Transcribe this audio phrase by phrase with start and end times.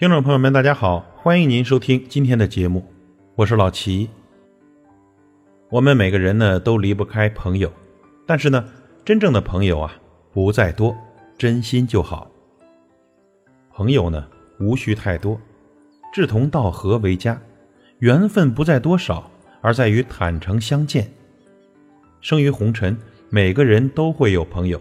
[0.00, 2.90] 听众朋友们，大家好，欢迎您收听今天的节目，
[3.34, 4.08] 我是老齐。
[5.68, 7.70] 我们每个人呢都离不开朋友，
[8.26, 8.64] 但是呢，
[9.04, 9.94] 真正的朋友啊
[10.32, 10.96] 不在多，
[11.36, 12.30] 真心就好。
[13.74, 14.26] 朋友呢
[14.58, 15.38] 无需太多，
[16.14, 17.38] 志同道合为佳。
[17.98, 19.30] 缘分不在多少，
[19.60, 21.12] 而在于坦诚相见。
[22.22, 22.96] 生于红尘，
[23.28, 24.80] 每个人都会有朋友，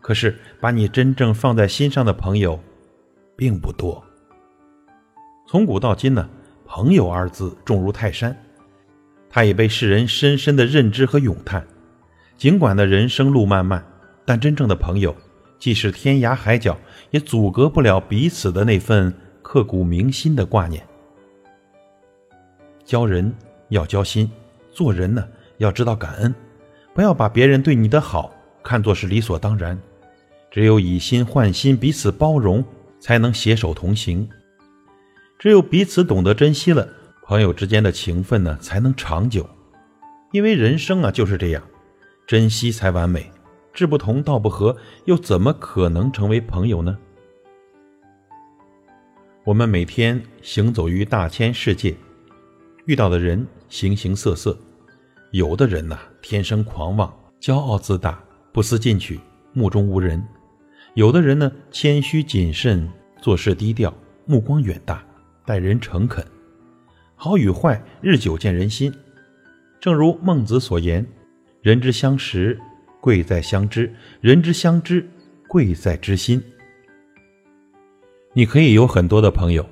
[0.00, 2.58] 可是把你真正放在心上的朋友，
[3.36, 4.02] 并不多。
[5.46, 6.28] 从古到今呢，
[6.64, 8.36] 朋友二字重如泰山。
[9.30, 11.64] 他也被世人深深的认知和咏叹。
[12.36, 13.84] 尽管的人生路漫漫，
[14.24, 15.14] 但真正的朋友，
[15.58, 16.76] 即使天涯海角，
[17.10, 20.84] 也阻隔不了彼此的那份刻骨铭心的挂念。
[22.84, 23.32] 交人
[23.68, 24.30] 要交心，
[24.72, 25.26] 做人呢
[25.58, 26.34] 要知道感恩，
[26.92, 28.32] 不要把别人对你的好
[28.62, 29.78] 看作是理所当然。
[30.50, 32.64] 只有以心换心，彼此包容，
[32.98, 34.28] 才能携手同行。
[35.38, 36.88] 只有彼此懂得珍惜了。
[37.22, 39.48] 朋友之间的情分呢，才能长久，
[40.32, 41.62] 因为人生啊就是这样，
[42.26, 43.30] 珍惜才完美。
[43.72, 46.96] 志不同道不合，又怎么可能成为朋友呢？
[49.44, 51.94] 我们每天行走于大千世界，
[52.86, 54.56] 遇到的人形形色色，
[55.32, 59.20] 有的人呐天生狂妄、骄傲自大、不思进取、
[59.52, 60.20] 目中无人；
[60.94, 62.88] 有的人呢谦虚谨慎、
[63.20, 63.92] 做事低调、
[64.24, 65.04] 目光远大、
[65.46, 66.24] 待人诚恳。
[67.14, 68.92] 好与坏，日久见人心。
[69.80, 71.06] 正如孟子所言
[71.62, 72.58] ：“人之相识，
[73.00, 73.88] 贵在相知；
[74.20, 75.08] 人之相知，
[75.48, 76.42] 贵在知心。”
[78.34, 79.64] 你可以有很多的朋友，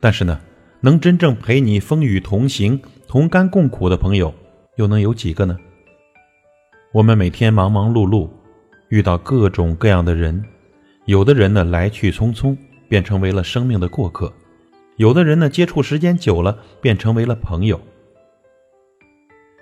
[0.00, 0.40] 但是呢，
[0.80, 4.32] 能真正陪你风雨同行、同甘共苦的朋友，
[4.76, 5.58] 又能有几个呢？
[6.92, 8.30] 我们每天忙忙碌碌，
[8.88, 10.42] 遇到各种各样的人，
[11.06, 12.56] 有的人呢来去匆匆，
[12.88, 14.32] 便成为了生命的过客。
[15.02, 17.80] 有的人呢，接触时间久了，便成为了朋友。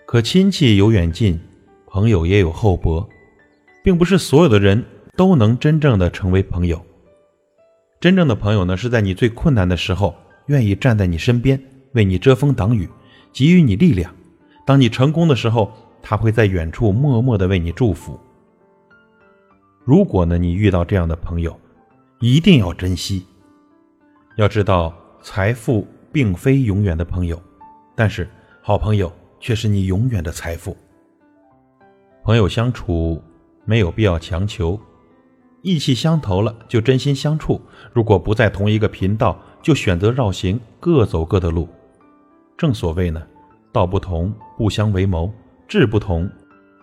[0.05, 1.41] 可亲戚有远近，
[1.87, 3.09] 朋友也有厚薄，
[3.83, 4.85] 并不是所有的人
[5.17, 6.85] 都能真正的成为朋友。
[8.01, 10.15] 真正的朋友呢，是在你最困难的时候，
[10.49, 11.59] 愿意站在你身边，
[11.93, 12.87] 为你遮风挡雨，
[13.33, 14.15] 给予你力量。
[14.67, 18.21] 当你成功的时候，他会在远处默默的为你祝福。
[19.87, 21.59] 如果呢，你遇到这样的朋友，
[22.19, 23.25] 一定要珍惜。
[24.37, 24.95] 要知道。
[25.23, 27.41] 财富并非永远的朋友，
[27.95, 28.29] 但是
[28.63, 30.77] 好朋友却是你永远的财富。
[32.23, 33.23] 朋友相处
[33.65, 34.81] 没有必要强求，
[35.63, 37.61] 意气相投了就真心相处；
[37.93, 41.69] 如果不在同一个频道，就选择绕行，各走各的路。
[42.57, 43.23] 正所谓呢，
[43.73, 45.31] 道不同不相为谋，
[45.69, 46.31] 志不同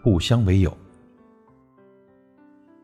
[0.03, 0.75] 不相为友。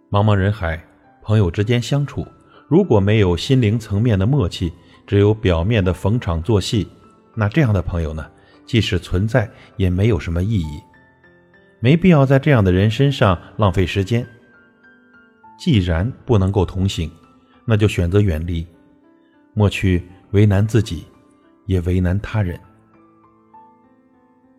[0.10, 0.84] 茫茫人海，
[1.22, 2.26] 朋友之间相处，
[2.68, 4.74] 如果没有心灵层面的默契。
[5.06, 6.88] 只有表面的逢场作戏，
[7.36, 8.26] 那这样的朋友呢，
[8.66, 10.82] 即使存在也没有什么意义，
[11.80, 14.26] 没必要在这样的人身上浪费时间。
[15.60, 17.10] 既然不能够同行，
[17.66, 18.66] 那就选择远离，
[19.54, 21.06] 莫去为难自己，
[21.66, 22.60] 也为难他人。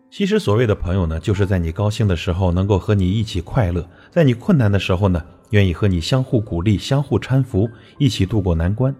[0.09, 8.95] 其实所谓的朋友呢，就是在你高兴的时候能够和你一起快乐，在你困难的时候呢，愿意和你相互鼓励、相互搀扶，一起度过难关。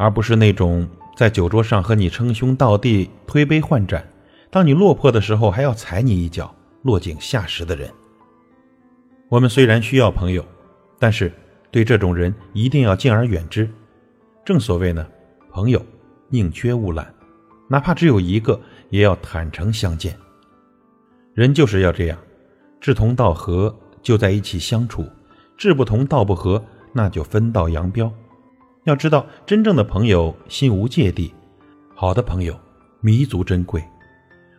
[0.00, 4.02] 而不是那种在酒桌上和你称兄道弟、推杯换盏，
[4.48, 7.86] 当你落魄的时候还要踩你一脚、落井下石的人。
[9.28, 10.42] 我们虽然需要朋友，
[10.98, 11.30] 但是
[11.70, 13.70] 对这种人一定要敬而远之。
[14.42, 15.06] 正所谓呢，
[15.50, 15.84] 朋友
[16.30, 17.06] 宁缺毋滥，
[17.68, 20.16] 哪怕只有一个，也要坦诚相见。
[21.34, 22.16] 人就是要这样，
[22.80, 25.04] 志同道合就在一起相处，
[25.58, 28.10] 志不同道不合，那就分道扬镳。
[28.90, 31.32] 要知道，真正的朋友心无芥蒂，
[31.94, 32.58] 好的朋友
[33.00, 33.80] 弥足珍贵，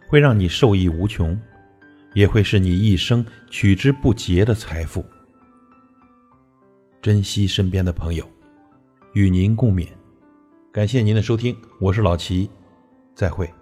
[0.07, 1.37] 会让你受益无穷，
[2.13, 5.03] 也会是你一生取之不竭的财富。
[7.01, 8.25] 珍惜身边的朋友，
[9.13, 9.85] 与您共勉。
[10.71, 12.49] 感谢您的收听，我是老齐，
[13.13, 13.60] 再会。